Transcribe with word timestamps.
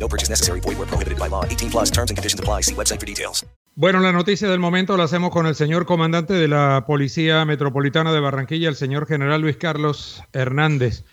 No 0.00 0.08
purchase 0.08 0.30
necessary. 0.30 0.60
Void 0.60 0.78
where 0.78 0.88
prohibited 0.88 1.18
by 1.18 1.28
law. 1.28 1.44
18 1.44 1.70
plus 1.70 1.90
terms 1.90 2.10
and 2.10 2.16
conditions 2.16 2.40
apply. 2.40 2.62
See 2.62 2.74
website 2.74 2.98
for 2.98 3.06
details. 3.06 3.44
Bueno, 3.76 4.00
la 4.00 4.12
noticia 4.12 4.48
del 4.48 4.58
momento 4.58 4.96
la 4.96 5.04
hacemos 5.04 5.30
con 5.30 5.46
el 5.46 5.54
señor 5.54 5.86
comandante 5.86 6.34
de 6.34 6.48
la 6.48 6.84
Policía 6.86 7.44
Metropolitana 7.44 8.12
de 8.12 8.20
Barranquilla, 8.20 8.68
el 8.68 8.74
señor 8.74 9.06
general 9.06 9.40
Luis 9.40 9.56
Carlos 9.56 10.22
Hernández. 10.32 11.04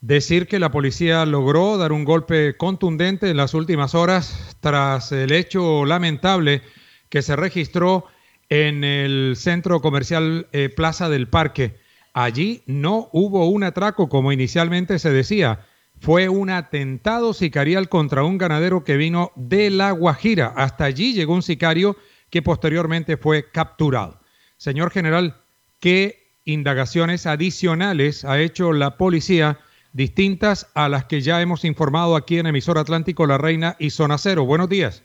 Decir 0.00 0.48
que 0.48 0.58
la 0.58 0.70
policía 0.70 1.26
logró 1.26 1.76
dar 1.76 1.92
un 1.92 2.04
golpe 2.04 2.56
contundente 2.56 3.28
en 3.28 3.36
las 3.36 3.52
últimas 3.52 3.94
horas 3.94 4.56
tras 4.60 5.12
el 5.12 5.32
hecho 5.32 5.84
lamentable 5.84 6.62
que 7.08 7.22
se 7.22 7.36
registró 7.36 8.06
en 8.48 8.84
el 8.84 9.34
centro 9.36 9.80
comercial 9.80 10.48
eh, 10.52 10.70
Plaza 10.70 11.08
del 11.08 11.28
Parque. 11.28 11.76
Allí 12.14 12.62
no 12.66 13.10
hubo 13.12 13.48
un 13.48 13.64
atraco 13.64 14.08
como 14.08 14.32
inicialmente 14.32 14.98
se 14.98 15.10
decía. 15.10 15.66
Fue 16.00 16.28
un 16.28 16.50
atentado 16.50 17.32
sicarial 17.32 17.88
contra 17.88 18.22
un 18.22 18.38
ganadero 18.38 18.84
que 18.84 18.96
vino 18.96 19.32
de 19.34 19.70
La 19.70 19.90
Guajira. 19.90 20.52
Hasta 20.56 20.84
allí 20.84 21.12
llegó 21.12 21.34
un 21.34 21.42
sicario 21.42 21.96
que 22.30 22.42
posteriormente 22.42 23.16
fue 23.16 23.50
capturado. 23.50 24.20
Señor 24.56 24.90
general, 24.90 25.34
¿qué 25.80 26.18
indagaciones 26.44 27.26
adicionales 27.26 28.24
ha 28.24 28.40
hecho 28.40 28.72
la 28.72 28.96
policía 28.96 29.58
distintas 29.92 30.70
a 30.74 30.88
las 30.88 31.04
que 31.04 31.20
ya 31.20 31.42
hemos 31.42 31.64
informado 31.64 32.16
aquí 32.16 32.38
en 32.38 32.46
Emisor 32.46 32.78
Atlántico 32.78 33.26
La 33.26 33.38
Reina 33.38 33.76
y 33.78 33.90
Zona 33.90 34.18
Cero? 34.18 34.44
Buenos 34.44 34.68
días. 34.68 35.04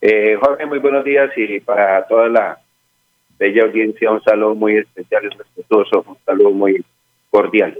Eh, 0.00 0.36
Jorge, 0.40 0.66
muy 0.66 0.78
buenos 0.78 1.04
días 1.04 1.30
y 1.36 1.60
para 1.60 2.06
toda 2.06 2.28
la 2.28 2.58
bella 3.38 3.64
audiencia 3.64 4.10
un 4.10 4.22
saludo 4.22 4.54
muy 4.54 4.76
especial 4.76 5.24
y 5.24 5.36
respetuoso, 5.36 6.04
un 6.06 6.18
saludo 6.26 6.50
muy 6.50 6.84
cordial. 7.30 7.78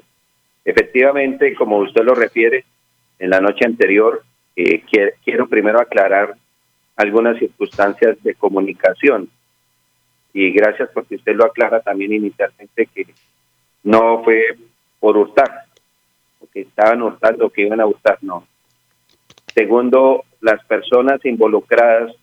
Efectivamente, 0.64 1.54
como 1.54 1.78
usted 1.78 2.02
lo 2.04 2.14
refiere, 2.14 2.64
en 3.18 3.30
la 3.30 3.40
noche 3.40 3.64
anterior 3.64 4.22
eh, 4.56 4.82
quiero 5.24 5.48
primero 5.48 5.80
aclarar 5.80 6.34
algunas 6.96 7.38
circunstancias 7.38 8.22
de 8.22 8.34
comunicación 8.34 9.28
y 10.32 10.50
gracias 10.50 10.90
porque 10.92 11.16
usted 11.16 11.34
lo 11.34 11.44
aclara 11.44 11.80
también 11.80 12.12
inicialmente 12.12 12.86
que 12.86 13.06
no 13.84 14.22
fue 14.24 14.56
por 14.98 15.16
hurtar, 15.16 15.50
porque 16.38 16.60
estaban 16.60 17.02
hurtando, 17.02 17.50
que 17.50 17.62
iban 17.62 17.80
a 17.80 17.86
hurtar, 17.86 18.18
no. 18.22 18.46
Segundo, 19.52 20.24
las 20.40 20.64
personas 20.64 21.24
involucradas, 21.24 22.14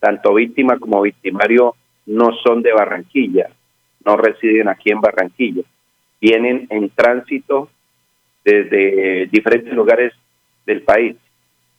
tanto 0.00 0.34
víctima 0.34 0.78
como 0.78 1.02
victimario, 1.02 1.76
no 2.06 2.32
son 2.42 2.62
de 2.62 2.72
Barranquilla, 2.72 3.50
no 4.04 4.16
residen 4.16 4.68
aquí 4.68 4.90
en 4.90 5.00
Barranquilla 5.00 5.62
vienen 6.20 6.66
en 6.70 6.90
tránsito 6.90 7.68
desde 8.44 9.26
diferentes 9.26 9.72
lugares 9.72 10.12
del 10.66 10.82
país. 10.82 11.16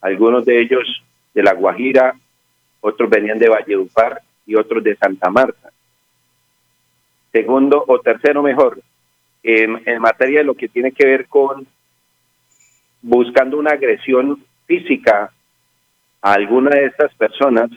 Algunos 0.02 0.45
de 0.45 0.62
ellos 0.62 1.04
de 1.34 1.44
La 1.44 1.54
Guajira, 1.54 2.16
otros 2.82 3.10
venían 3.10 3.40
de 3.40 3.50
Valledupar 3.50 4.22
y 4.45 4.56
otros 4.56 4.84
de 4.84 4.95
Santa 4.95 5.30
Marta. 5.30 5.70
Segundo 7.32 7.84
o 7.88 8.00
tercero 8.00 8.42
mejor, 8.42 8.82
en, 9.44 9.82
en 9.86 10.02
materia 10.02 10.40
de 10.40 10.45
lo 10.45 10.56
que 10.56 10.67
tiene 10.67 10.92
que 10.92 11.05
ver 11.05 11.28
con 11.28 11.67
buscando 13.02 13.58
una 13.58 13.72
agresión 13.72 14.44
física 14.66 15.32
a 16.22 16.33
alguna 16.33 16.72
de 16.72 16.86
estas 16.86 17.14
personas 17.16 17.70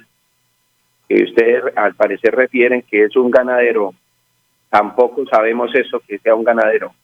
que 1.08 1.22
ustedes 1.22 1.64
al 1.76 1.94
parecer 1.94 2.34
refieren 2.34 2.82
que 2.82 3.04
es 3.04 3.16
un 3.16 3.30
ganadero 3.30 3.94
tampoco 4.72 5.26
sabemos 5.26 5.70
eso, 5.74 6.00
que 6.00 6.18
sea 6.18 6.34
un 6.34 6.44
ganadero. 6.44 6.94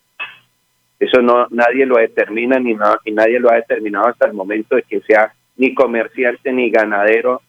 Eso 0.99 1.21
no 1.21 1.47
nadie 1.51 1.84
lo 1.84 1.99
determina 1.99 2.59
ni, 2.59 2.75
nadie 2.75 3.39
lo 3.39 3.53
ha 3.53 3.56
determinado 3.56 4.09
hasta 4.09 4.27
el 4.27 4.33
momento 4.33 4.75
de 4.75 4.84
que 4.84 5.03
sea 5.03 5.34
ni 5.59 5.75
comerciante 5.75 6.51
ni 6.51 6.71
ganadero 6.71 7.43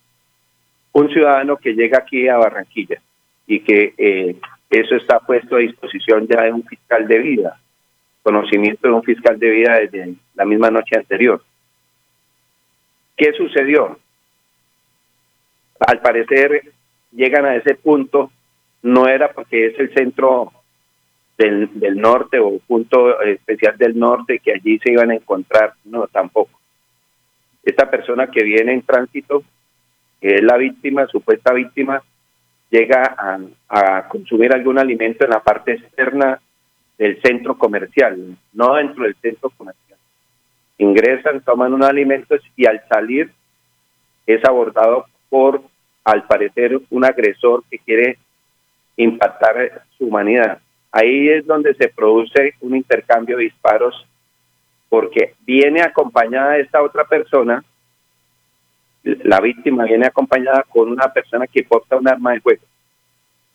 un 0.91 1.09
ciudadano 1.09 1.55
que 1.55 1.73
llega 1.73 1.99
aquí 1.99 2.27
a 2.27 2.35
Barranquilla 2.35 3.01
y 3.47 3.61
que 3.61 3.93
eh, 3.97 4.35
eso 4.69 4.95
está 4.97 5.21
puesto 5.21 5.55
a 5.55 5.59
disposición 5.59 6.27
ya 6.27 6.43
de 6.43 6.51
un 6.51 6.65
fiscal 6.65 7.07
de 7.07 7.19
vida, 7.19 7.57
conocimiento 8.21 8.89
de 8.89 8.93
un 8.93 9.03
fiscal 9.03 9.39
de 9.39 9.49
vida 9.49 9.79
desde 9.79 10.15
la 10.35 10.43
misma 10.43 10.69
noche 10.69 10.97
anterior. 10.97 11.41
¿Qué 13.15 13.31
sucedió? 13.31 13.97
Al 15.79 16.01
parecer 16.01 16.73
llegan 17.13 17.45
a 17.45 17.55
ese 17.55 17.75
punto 17.75 18.31
no 18.81 19.07
era 19.07 19.31
porque 19.31 19.67
es 19.67 19.79
el 19.79 19.93
centro 19.93 20.51
del, 21.37 21.69
del 21.79 21.97
norte 21.97 22.39
o 22.39 22.59
punto 22.59 23.21
especial 23.21 23.77
del 23.77 23.97
norte 23.97 24.39
que 24.39 24.53
allí 24.53 24.79
se 24.79 24.91
iban 24.91 25.11
a 25.11 25.15
encontrar, 25.15 25.73
no, 25.85 26.07
tampoco. 26.07 26.59
Esta 27.63 27.89
persona 27.89 28.27
que 28.27 28.43
viene 28.43 28.73
en 28.73 28.81
tránsito, 28.81 29.43
que 30.21 30.35
es 30.35 30.43
la 30.43 30.57
víctima, 30.57 31.07
supuesta 31.07 31.53
víctima, 31.53 32.01
llega 32.69 33.15
a, 33.17 33.39
a 33.69 34.07
consumir 34.07 34.53
algún 34.53 34.77
alimento 34.79 35.25
en 35.25 35.31
la 35.31 35.41
parte 35.41 35.73
externa 35.73 36.39
del 36.97 37.21
centro 37.21 37.57
comercial, 37.57 38.37
no 38.53 38.75
dentro 38.75 39.03
del 39.03 39.15
centro 39.15 39.49
comercial. 39.51 39.97
Ingresan, 40.77 41.41
toman 41.41 41.73
un 41.73 41.83
alimento 41.83 42.35
y 42.55 42.65
al 42.65 42.81
salir 42.87 43.31
es 44.25 44.43
abordado 44.45 45.05
por, 45.29 45.61
al 46.03 46.23
parecer, 46.27 46.79
un 46.89 47.05
agresor 47.05 47.63
que 47.69 47.79
quiere 47.79 48.17
impactar 49.03 49.83
su 49.97 50.05
humanidad. 50.05 50.59
Ahí 50.91 51.29
es 51.29 51.45
donde 51.45 51.73
se 51.75 51.87
produce 51.87 52.53
un 52.61 52.75
intercambio 52.75 53.37
de 53.37 53.43
disparos 53.43 54.05
porque 54.89 55.35
viene 55.45 55.81
acompañada 55.81 56.57
esta 56.57 56.81
otra 56.81 57.05
persona, 57.05 57.63
la 59.03 59.39
víctima 59.39 59.85
viene 59.85 60.07
acompañada 60.07 60.63
con 60.67 60.89
una 60.89 61.11
persona 61.13 61.47
que 61.47 61.63
porta 61.63 61.95
un 61.95 62.07
arma 62.07 62.33
de 62.33 62.41
fuego, 62.41 62.63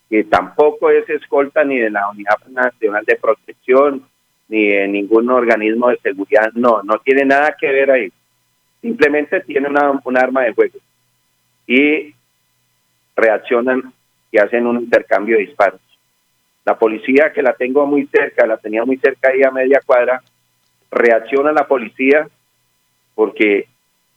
que 0.08 0.24
tampoco 0.24 0.90
es 0.90 1.08
escolta 1.10 1.64
ni 1.64 1.78
de 1.78 1.90
la 1.90 2.08
Unidad 2.08 2.38
Nacional 2.48 3.04
de 3.04 3.16
Protección, 3.16 4.06
ni 4.48 4.68
de 4.68 4.88
ningún 4.88 5.28
organismo 5.30 5.88
de 5.88 5.98
seguridad, 5.98 6.52
no, 6.54 6.82
no 6.82 6.98
tiene 6.98 7.24
nada 7.24 7.56
que 7.58 7.70
ver 7.70 7.90
ahí, 7.90 8.12
simplemente 8.80 9.40
tiene 9.40 9.68
una, 9.68 10.00
un 10.02 10.16
arma 10.16 10.42
de 10.42 10.54
fuego 10.54 10.78
y 11.66 12.14
reaccionan 13.16 13.93
que 14.34 14.40
hacen 14.40 14.66
un 14.66 14.80
intercambio 14.80 15.36
de 15.36 15.44
disparos. 15.44 15.80
La 16.64 16.76
policía, 16.76 17.32
que 17.32 17.40
la 17.40 17.52
tengo 17.52 17.86
muy 17.86 18.08
cerca, 18.08 18.44
la 18.48 18.56
tenía 18.56 18.84
muy 18.84 18.96
cerca 18.96 19.28
ahí 19.28 19.44
a 19.44 19.52
media 19.52 19.80
cuadra, 19.86 20.20
reacciona 20.90 21.52
la 21.52 21.68
policía 21.68 22.28
porque 23.14 23.68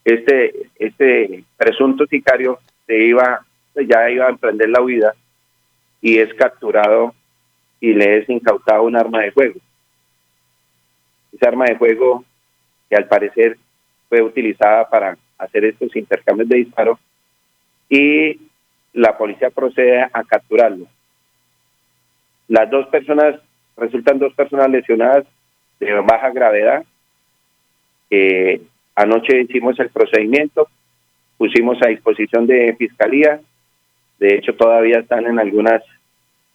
este, 0.04 0.70
este 0.80 1.44
presunto 1.56 2.08
sicario 2.08 2.58
se 2.88 2.98
iba, 2.98 3.46
ya 3.76 4.10
iba 4.10 4.26
a 4.26 4.32
emprender 4.32 4.70
la 4.70 4.82
huida 4.82 5.14
y 6.02 6.18
es 6.18 6.34
capturado 6.34 7.14
y 7.80 7.94
le 7.94 8.18
es 8.18 8.28
incautado 8.28 8.82
un 8.82 8.96
arma 8.96 9.22
de 9.22 9.32
fuego. 9.32 9.60
Esa 11.32 11.50
arma 11.50 11.66
de 11.66 11.78
fuego 11.78 12.26
que 12.90 12.96
al 12.96 13.08
parecer 13.08 13.56
fue 14.10 14.24
utilizada 14.24 14.90
para 14.90 15.16
hacer 15.38 15.66
estos 15.66 15.96
intercambios 15.96 16.50
de 16.50 16.58
disparos 16.58 16.98
y 17.88 18.47
la 18.98 19.16
policía 19.16 19.52
procede 19.52 20.02
a 20.02 20.24
capturarlo. 20.24 20.88
Las 22.48 22.68
dos 22.72 22.88
personas, 22.88 23.36
resultan 23.78 24.18
dos 24.18 24.34
personas 24.34 24.72
lesionadas 24.72 25.24
de 25.80 25.94
baja 26.02 26.32
gravedad. 26.32 26.84
anoche 28.96 29.42
hicimos 29.42 29.80
el 29.80 29.90
procedimiento, 29.90 30.68
pusimos 31.38 31.78
a 31.84 31.90
disposición 31.90 32.48
de 32.48 32.76
fiscalía, 32.76 33.40
de 34.18 34.36
hecho 34.36 34.56
todavía 34.56 35.00
están 35.00 35.28
en 35.28 35.38
algunas 35.38 35.84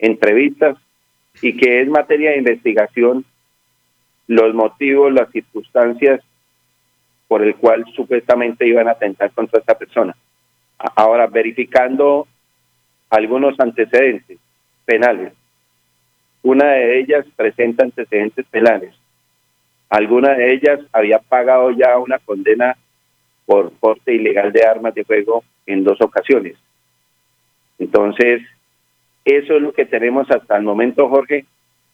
entrevistas 0.01 0.77
y 1.41 1.57
que 1.57 1.81
es 1.81 1.89
materia 1.89 2.33
de 2.33 2.39
investigación 2.39 3.25
los 4.27 4.53
motivos, 4.53 5.13
las 5.13 5.31
circunstancias 5.31 6.21
por 7.29 7.43
el 7.43 7.55
cual 7.55 7.85
supuestamente 7.95 8.67
iban 8.67 8.89
a 8.89 8.93
atentar 8.93 9.31
contra 9.31 9.61
esta 9.61 9.79
persona. 9.79 10.17
Ahora, 10.97 11.29
verificando 11.29 12.27
algunos 13.13 13.61
antecedentes 13.61 14.39
penales. 14.87 15.35
Una 16.43 16.73
de 16.73 16.99
ellas 16.99 17.27
presenta 17.37 17.85
antecedentes 17.85 18.47
penales. 18.47 18.95
Alguna 19.91 20.33
de 20.33 20.55
ellas 20.55 20.81
había 20.93 21.19
pagado 21.19 21.71
ya 21.73 21.99
una 21.99 22.19
condena 22.19 22.75
por 23.45 23.71
porte 23.73 24.15
ilegal 24.15 24.51
de 24.51 24.65
armas 24.65 24.95
de 24.95 25.05
fuego 25.05 25.45
en 25.67 25.85
dos 25.85 26.01
ocasiones. 26.01 26.57
Entonces, 27.79 28.41
eso 29.27 29.57
es 29.57 29.63
lo 29.63 29.75
que 29.75 29.85
tenemos 29.85 30.31
hasta 30.31 30.57
el 30.57 30.63
momento, 30.63 31.11
Jorge. 31.11 31.45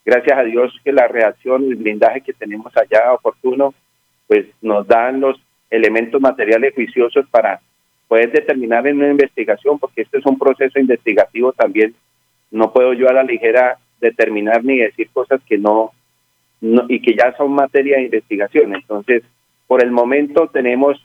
Gracias 0.04 0.38
a 0.38 0.44
Dios 0.44 0.72
que 0.84 0.92
la 0.92 1.08
reacción, 1.08 1.64
el 1.64 1.74
blindaje 1.74 2.20
que 2.20 2.32
tenemos 2.32 2.72
allá 2.76 3.12
oportuno, 3.12 3.74
pues 4.28 4.46
nos 4.62 4.86
dan 4.86 5.20
los 5.20 5.36
elementos 5.68 6.20
materiales 6.20 6.74
juiciosos 6.74 7.26
para 7.28 7.60
poder 8.08 8.32
determinar 8.32 8.86
en 8.86 8.96
una 8.96 9.10
investigación, 9.10 9.78
porque 9.78 10.02
este 10.02 10.18
es 10.18 10.26
un 10.26 10.38
proceso 10.38 10.80
investigativo 10.80 11.52
también. 11.52 11.94
No 12.50 12.72
puedo 12.72 12.94
yo 12.94 13.08
a 13.08 13.12
la 13.12 13.22
ligera 13.22 13.78
determinar 14.00 14.64
ni 14.64 14.78
decir 14.78 15.10
cosas 15.12 15.40
que 15.46 15.58
no, 15.58 15.92
y 16.60 17.00
que 17.00 17.14
ya 17.14 17.36
son 17.36 17.52
materia 17.52 17.98
de 17.98 18.04
investigación. 18.04 18.74
Entonces, 18.74 19.22
por 19.66 19.84
el 19.84 19.90
momento 19.90 20.48
tenemos 20.48 20.98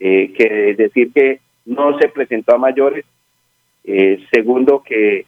eh, 0.00 0.32
que 0.36 0.74
decir 0.74 1.12
que 1.12 1.40
no 1.64 1.96
se 1.98 2.08
presentó 2.08 2.54
a 2.54 2.58
mayores. 2.58 3.04
Eh, 3.84 4.24
segundo, 4.32 4.82
que 4.82 5.26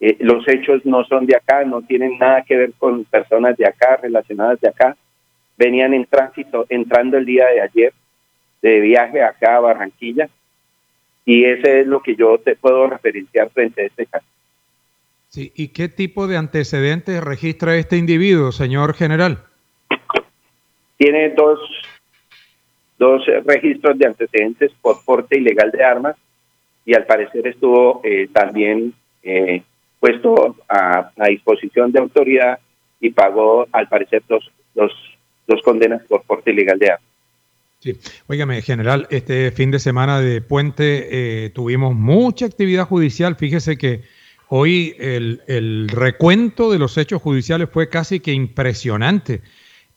eh, 0.00 0.16
los 0.20 0.46
hechos 0.48 0.84
no 0.84 1.04
son 1.04 1.26
de 1.26 1.36
acá, 1.36 1.64
no 1.64 1.82
tienen 1.82 2.18
nada 2.18 2.42
que 2.42 2.56
ver 2.56 2.72
con 2.78 3.04
personas 3.04 3.56
de 3.56 3.66
acá, 3.66 3.96
relacionadas 3.96 4.60
de 4.60 4.68
acá. 4.68 4.96
Venían 5.56 5.94
en 5.94 6.04
tránsito, 6.04 6.66
entrando 6.68 7.16
el 7.16 7.24
día 7.24 7.46
de 7.46 7.60
ayer 7.62 7.92
de 8.64 8.80
viaje 8.80 9.22
acá 9.22 9.56
a 9.56 9.60
Barranquilla. 9.60 10.30
Y 11.26 11.44
ese 11.44 11.80
es 11.80 11.86
lo 11.86 12.00
que 12.00 12.16
yo 12.16 12.38
te 12.38 12.56
puedo 12.56 12.86
referenciar 12.86 13.50
frente 13.50 13.82
a 13.82 13.84
este 13.86 14.06
caso. 14.06 14.26
Sí, 15.28 15.52
¿y 15.54 15.68
qué 15.68 15.88
tipo 15.88 16.26
de 16.26 16.38
antecedentes 16.38 17.22
registra 17.22 17.76
este 17.76 17.98
individuo, 17.98 18.52
señor 18.52 18.94
general? 18.94 19.44
Tiene 20.96 21.30
dos, 21.30 21.60
dos 22.98 23.22
registros 23.44 23.98
de 23.98 24.06
antecedentes 24.06 24.72
por 24.80 25.04
porte 25.04 25.38
ilegal 25.38 25.70
de 25.70 25.84
armas 25.84 26.16
y 26.86 26.94
al 26.94 27.04
parecer 27.04 27.46
estuvo 27.46 28.00
eh, 28.02 28.28
también 28.32 28.94
eh, 29.22 29.62
puesto 30.00 30.56
a, 30.68 31.10
disposición 31.28 31.92
de 31.92 32.00
autoridad 32.00 32.58
y 32.98 33.10
pagó 33.10 33.66
al 33.72 33.88
parecer 33.88 34.22
dos, 34.26 34.50
dos, 34.74 34.92
dos 35.46 35.60
condenas 35.62 36.02
por 36.04 36.22
porte 36.22 36.52
ilegal 36.52 36.78
de 36.78 36.92
armas. 36.92 37.13
Sí, 37.84 37.98
óigame, 38.28 38.62
general, 38.62 39.06
este 39.10 39.50
fin 39.50 39.70
de 39.70 39.78
semana 39.78 40.18
de 40.18 40.40
puente 40.40 41.44
eh, 41.44 41.50
tuvimos 41.50 41.94
mucha 41.94 42.46
actividad 42.46 42.88
judicial. 42.88 43.36
Fíjese 43.36 43.76
que 43.76 44.04
hoy 44.48 44.96
el, 44.98 45.88
recuento 45.88 46.72
de 46.72 46.78
los 46.78 46.96
hechos 46.96 47.20
judiciales 47.20 47.68
fue 47.70 47.90
casi 47.90 48.20
que 48.20 48.32
impresionante. 48.32 49.42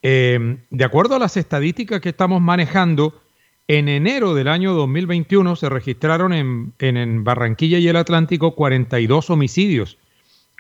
Eh, 0.02 0.58
de 0.70 0.84
acuerdo 0.84 1.16
a 1.16 1.20
las 1.20 1.38
estadísticas 1.38 2.02
que 2.02 2.10
estamos 2.10 2.42
manejando, 2.42 3.22
en 3.70 3.88
enero 3.88 4.34
del 4.34 4.50
año 4.50 4.74
2021 4.74 5.56
se 5.56 5.70
registraron 5.70 6.34
en, 6.34 6.74
en, 6.80 6.98
en 6.98 7.24
Barranquilla 7.24 7.78
y 7.78 7.88
el 7.88 7.96
Atlántico 7.96 8.54
42 8.54 9.30
homicidios. 9.30 9.98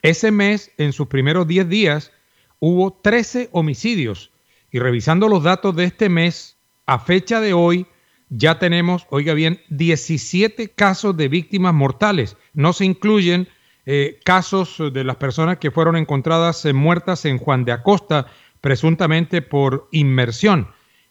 Ese 0.01 0.31
mes, 0.31 0.71
en 0.77 0.94
sus 0.94 1.07
primeros 1.07 1.45
10 1.45 1.68
días, 1.68 2.13
hubo 2.59 2.94
13 2.94 3.50
homicidios. 3.51 4.31
Y 4.71 4.79
revisando 4.79 5.27
los 5.27 5.44
datos 5.44 5.75
de 5.75 5.83
este 5.83 6.07
mes, 6.07 6.56
a 6.88 7.00
fecha 7.00 7.42
de 7.42 7.54
hoy 7.54 7.86
ya 8.30 8.60
tenemos, 8.60 9.06
oiga 9.10 9.34
bien, 9.34 9.60
17 9.69 10.69
casos 10.69 11.16
de 11.16 11.28
víctimas 11.28 11.74
mortales. 11.74 12.36
No 12.54 12.74
se 12.74 12.86
incluyen 12.86 13.48
eh, 13.86 14.19
casos 14.25 14.81
de 14.92 15.04
las 15.04 15.18
personas 15.18 15.60
que 15.60 15.72
fueron 15.72 15.95
encontradas 15.95 16.66
eh, 16.66 16.74
muertas 16.74 17.25
en 17.25 17.38
Juan 17.38 17.63
de 17.63 17.74
Acosta, 17.74 18.28
presuntamente 18.60 19.42
por 19.42 19.88
inmersión. 19.92 20.68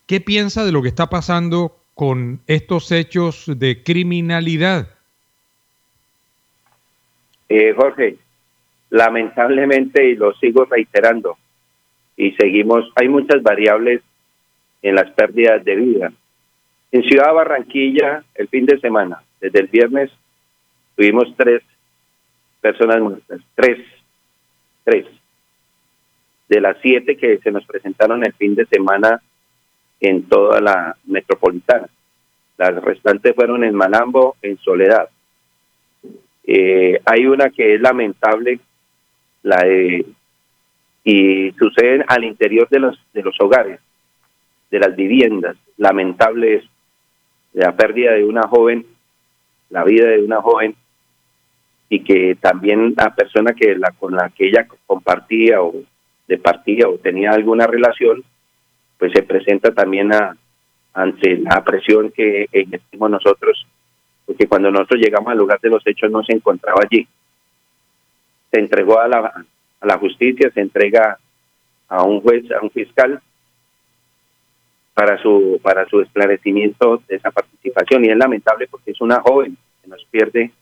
¿Qué 0.06 0.20
piensa 0.20 0.64
de 0.64 0.73
lo 0.73 0.82
que 0.82 0.88
está 0.88 1.08
pasando 1.08 1.78
con 1.94 2.40
estos 2.46 2.93
hechos 2.93 3.44
de 3.46 3.82
criminalidad? 3.82 4.88
Eh, 7.49 7.73
Jorge, 7.75 8.17
lamentablemente, 8.90 10.11
y 10.11 10.17
lo 10.17 10.34
sigo 10.34 10.64
reiterando, 10.64 11.38
y 12.17 12.32
seguimos, 12.32 12.90
hay 12.96 13.08
muchas 13.08 13.43
variables 13.43 14.02
en 14.88 14.94
las 14.94 15.10
pérdidas 15.10 15.64
de 15.64 15.74
vida. 15.74 16.12
En 16.92 17.02
Ciudad 17.02 17.34
Barranquilla, 17.34 18.22
el 18.36 18.46
fin 18.46 18.66
de 18.66 18.78
semana, 18.78 19.20
desde 19.40 19.60
el 19.60 19.66
viernes, 19.66 20.12
tuvimos 20.94 21.34
tres 21.36 21.60
personas 22.60 23.00
muertas, 23.00 23.40
tres, 23.56 23.78
tres. 24.84 25.06
De 26.48 26.60
las 26.60 26.76
siete 26.80 27.16
que 27.16 27.38
se 27.38 27.50
nos 27.50 27.66
presentaron 27.66 28.24
el 28.24 28.32
fin 28.34 28.54
de 28.54 28.64
semana 28.66 29.20
en 30.00 30.22
toda 30.28 30.60
la 30.60 30.96
metropolitana. 31.04 31.88
Las 32.56 32.80
restantes 32.80 33.34
fueron 33.34 33.64
en 33.64 33.74
Malambo, 33.74 34.36
en 34.40 34.56
Soledad. 34.58 35.08
Eh, 36.44 37.00
hay 37.04 37.26
una 37.26 37.50
que 37.50 37.74
es 37.74 37.80
lamentable, 37.80 38.60
la 39.42 39.64
de, 39.64 40.06
y 41.02 41.50
sucede 41.58 42.04
al 42.06 42.22
interior 42.22 42.68
de 42.68 42.78
los, 42.78 42.96
de 43.12 43.22
los 43.22 43.34
hogares 43.40 43.80
de 44.76 44.88
las 44.88 44.96
viviendas. 44.96 45.56
Lamentable 45.78 46.56
es 46.56 46.64
la 47.55 47.75
pérdida 47.75 48.12
de 48.12 48.25
una 48.25 48.43
joven, 48.43 48.87
la 49.70 49.84
vida 49.84 50.08
de 50.08 50.23
una 50.23 50.43
joven, 50.43 50.75
y 51.88 52.00
que 52.00 52.37
también 52.40 52.94
la 52.96 53.14
persona 53.14 53.55
que 53.55 53.76
la 53.76 53.93
con 53.93 54.14
la 54.14 54.31
que 54.31 54.49
ella 54.49 54.67
compartía 54.87 55.62
o 55.62 55.75
departía 56.26 56.88
o 56.88 56.99
tenía 56.99 57.31
alguna 57.31 57.67
relación, 57.67 58.23
pues 58.99 59.12
se 59.12 59.23
presenta 59.23 59.73
también 59.73 60.12
a, 60.12 60.37
ante 60.93 61.38
la 61.38 61.62
presión 61.64 62.11
que 62.11 62.49
ejercimos 62.50 63.11
nosotros, 63.11 63.67
porque 64.26 64.49
cuando 64.49 64.70
nosotros 64.70 65.00
llegamos 65.00 65.31
al 65.31 65.38
lugar 65.38 65.61
de 65.61 65.70
los 65.70 65.87
hechos 65.87 66.11
no 66.11 66.23
se 66.25 66.32
encontraba 66.32 66.81
allí. 66.82 67.06
Se 68.50 68.61
entregó 68.61 68.99
a 68.99 69.08
la, 69.08 69.19
a 69.81 69.87
la 69.87 69.99
justicia, 69.99 70.50
se 70.50 70.61
entrega 70.61 71.19
a 71.88 72.02
un 72.02 72.20
juez, 72.20 72.50
a 72.50 72.61
un 72.61 72.70
fiscal, 72.70 73.23
para 74.96 75.19
su 75.19 75.60
para 75.62 75.87
su 75.90 76.00
esclarecimiento 76.00 77.02
de 77.06 77.16
esa 77.16 77.31
participación 77.31 78.02
y 78.02 78.08
es 78.08 78.16
lamentable 78.16 78.66
porque 78.66 78.93
es 78.93 79.00
una 79.02 79.20
joven 79.20 79.54
que 79.82 79.90
nos 79.90 80.02
pierde 80.06 80.52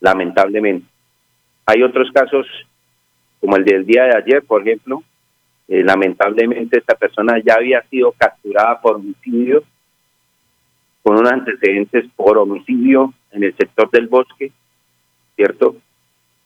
lamentablemente. 0.00 0.84
Hay 1.64 1.84
otros 1.84 2.10
casos 2.10 2.44
como 3.40 3.56
el 3.56 3.64
del 3.64 3.86
día 3.86 4.02
de 4.02 4.16
ayer, 4.16 4.42
por 4.42 4.62
ejemplo, 4.62 5.04
eh, 5.68 5.84
lamentablemente 5.84 6.76
esta 6.76 6.96
persona 6.96 7.40
ya 7.40 7.54
había 7.54 7.80
sido 7.82 8.10
capturada 8.18 8.80
por 8.80 8.96
homicidio 8.96 9.62
con 11.04 11.16
unos 11.16 11.30
antecedentes 11.30 12.04
por 12.16 12.36
homicidio 12.36 13.14
en 13.30 13.44
el 13.44 13.56
sector 13.56 13.88
del 13.92 14.08
bosque, 14.08 14.50
¿cierto? 15.36 15.76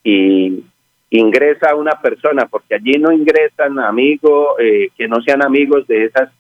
Y 0.05 0.65
ingresa 1.09 1.75
una 1.77 1.93
persona, 1.93 2.45
porque 2.45 2.75
allí 2.75 2.99
no 2.99 3.11
ingresan 3.11 3.79
amigos 3.79 4.49
eh, 4.59 4.91
que 4.99 5.09
no 5.09 5.23
sean 5.23 5.43
amigos 5.43 5.87
de 5.87 6.05
esas 6.05 6.31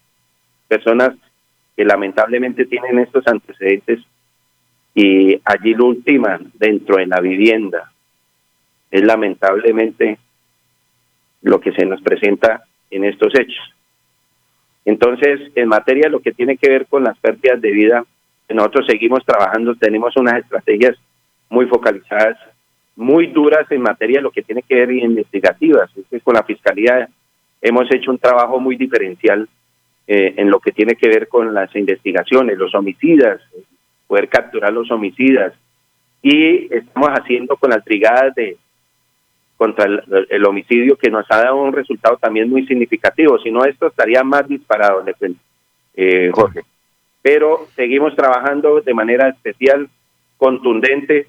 personas 0.73 1.11
que 1.77 1.85
lamentablemente 1.85 2.65
tienen 2.65 2.99
estos 2.99 3.27
antecedentes 3.27 4.01
y 4.95 5.39
allí 5.45 5.75
lo 5.75 5.87
ultiman 5.87 6.51
dentro 6.55 6.97
de 6.97 7.07
la 7.07 7.21
vivienda. 7.21 7.93
Es 8.91 9.03
lamentablemente 9.03 10.19
lo 11.43 11.61
que 11.61 11.73
se 11.73 11.85
nos 11.85 12.01
presenta 12.01 12.63
en 12.91 13.05
estos 13.05 13.35
hechos. 13.39 13.75
Entonces, 14.87 15.53
en 15.55 15.69
materia 15.69 16.05
de 16.05 16.11
lo 16.11 16.21
que 16.21 16.33
tiene 16.33 16.57
que 16.57 16.71
ver 16.71 16.87
con 16.87 17.05
las 17.05 17.19
pérdidas 17.19 17.61
de 17.61 17.71
vida, 17.71 18.05
nosotros 18.49 18.87
seguimos 18.87 19.25
trabajando, 19.27 19.75
tenemos 19.75 20.17
unas 20.17 20.39
estrategias 20.39 20.97
muy 21.51 21.67
focalizadas, 21.67 22.39
muy 22.97 23.27
duras 23.27 23.71
en 23.71 23.83
materia 23.83 24.19
de 24.19 24.23
lo 24.23 24.31
que 24.31 24.43
tiene 24.43 24.63
que 24.63 24.75
ver 24.75 24.91
investigativas. 24.91 25.91
con 26.25 26.35
la 26.35 26.45
Fiscalía 26.45 27.09
hemos 27.61 27.91
hecho 27.95 28.11
un 28.11 28.19
trabajo 28.19 28.59
muy 28.59 28.77
diferencial 28.77 29.49
eh, 30.07 30.35
en 30.37 30.51
lo 30.51 30.61
que 30.61 30.73
tiene 30.73 30.95
que 30.97 31.09
ver 31.09 31.29
con 31.29 31.55
las 31.55 31.75
investigaciones, 31.77 32.59
los 32.59 32.75
homicidas, 32.75 33.41
poder 34.07 34.29
capturar 34.29 34.73
los 34.73 34.91
homicidas. 34.91 35.55
Y 36.23 36.73
estamos 36.75 37.11
haciendo 37.11 37.57
con 37.57 37.71
las 37.71 37.85
brigadas 37.85 38.35
de 38.35 38.57
contra 39.57 39.85
el, 39.85 40.45
homicidio 40.45 40.97
que 40.97 41.09
nos 41.09 41.25
ha 41.31 41.37
dado 41.37 41.63
un 41.63 41.73
resultado 41.73 42.17
también 42.17 42.51
muy 42.51 42.67
significativo. 42.67 43.39
Si 43.39 43.51
no, 43.53 43.65
esto 43.65 43.87
estaría 43.87 44.25
más 44.25 44.49
disparado, 44.49 45.05
eh, 45.95 46.31
Jorge. 46.35 46.63
Pero 47.23 47.69
seguimos 47.77 48.17
trabajando 48.17 48.81
de 48.81 48.93
manera 48.93 49.29
especial, 49.29 49.89
contundente. 50.37 51.29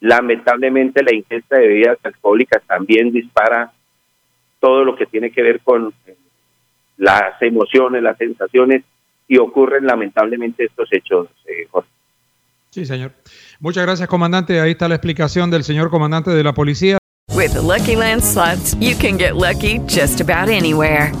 Lamentablemente 0.00 1.04
la 1.04 1.14
ingesta 1.14 1.56
de 1.56 1.68
bebidas 1.68 1.98
alcohólicas 2.02 2.64
también 2.66 3.12
dispara 3.12 3.70
todo 4.58 4.82
lo 4.84 4.96
que 4.96 5.06
tiene 5.06 5.30
que 5.30 5.42
ver 5.42 5.60
con 5.60 5.92
las 6.98 7.40
emociones, 7.40 8.02
las 8.02 8.18
sensaciones 8.18 8.84
y 9.26 9.38
ocurren 9.38 9.86
lamentablemente 9.86 10.64
estos 10.64 10.88
hechos. 10.92 11.28
Eh, 11.46 11.68
sí, 12.70 12.84
señor. 12.84 13.12
Muchas 13.60 13.84
gracias, 13.84 14.08
comandante. 14.08 14.60
Ahí 14.60 14.72
está 14.72 14.88
la 14.88 14.96
explicación 14.96 15.50
del 15.50 15.64
señor 15.64 15.90
comandante 15.90 16.30
de 16.30 16.44
la 16.44 16.52
policía. 16.52 16.98
With 17.34 17.52
the 17.52 17.62
Lucky 17.62 17.94
landslots, 17.94 18.74
you 18.80 18.96
can 18.96 19.16
get 19.16 19.36
lucky 19.36 19.78
just 19.86 20.20
about 20.20 20.48
anywhere. 20.48 21.12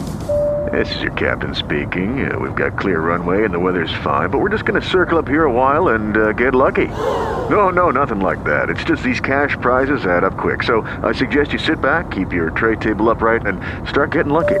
This 0.72 0.94
is 0.96 1.02
your 1.02 1.12
captain 1.12 1.54
speaking. 1.54 2.30
Uh, 2.30 2.38
we've 2.38 2.54
got 2.54 2.76
clear 2.76 3.00
runway 3.00 3.44
and 3.44 3.54
the 3.54 3.58
weather's 3.58 3.92
fine, 4.02 4.28
but 4.28 4.38
we're 4.38 4.50
just 4.50 4.64
going 4.64 4.80
to 4.80 4.86
circle 4.86 5.18
up 5.18 5.26
here 5.26 5.44
a 5.44 5.52
while 5.52 5.88
and 5.88 6.16
uh, 6.16 6.32
get 6.32 6.54
lucky. 6.54 6.88
No, 7.48 7.70
no, 7.70 7.90
nothing 7.90 8.20
like 8.20 8.42
that. 8.44 8.68
It's 8.68 8.84
just 8.84 9.02
these 9.02 9.20
cash 9.20 9.56
prizes 9.60 10.04
add 10.04 10.24
up 10.24 10.36
quick. 10.36 10.62
So 10.62 10.82
I 11.02 11.12
suggest 11.12 11.52
you 11.52 11.58
sit 11.58 11.80
back, 11.80 12.10
keep 12.10 12.32
your 12.32 12.50
tray 12.50 12.76
table 12.76 13.08
upright, 13.08 13.46
and 13.46 13.60
start 13.88 14.12
getting 14.12 14.32
lucky. 14.32 14.60